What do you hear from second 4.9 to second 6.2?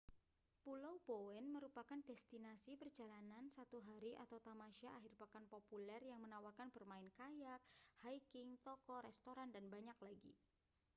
akhir pekan populer